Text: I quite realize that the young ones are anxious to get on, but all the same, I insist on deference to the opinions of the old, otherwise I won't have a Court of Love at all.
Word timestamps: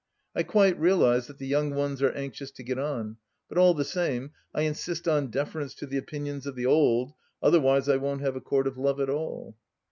I 0.35 0.41
quite 0.41 0.79
realize 0.79 1.27
that 1.27 1.37
the 1.37 1.45
young 1.45 1.75
ones 1.75 2.01
are 2.01 2.09
anxious 2.13 2.49
to 2.53 2.63
get 2.63 2.79
on, 2.79 3.17
but 3.47 3.59
all 3.59 3.75
the 3.75 3.85
same, 3.85 4.31
I 4.51 4.61
insist 4.63 5.07
on 5.07 5.27
deference 5.27 5.75
to 5.75 5.85
the 5.85 5.97
opinions 5.99 6.47
of 6.47 6.55
the 6.55 6.65
old, 6.65 7.13
otherwise 7.43 7.87
I 7.87 7.97
won't 7.97 8.21
have 8.21 8.35
a 8.35 8.41
Court 8.41 8.65
of 8.65 8.79
Love 8.79 8.99
at 8.99 9.11
all. 9.11 9.55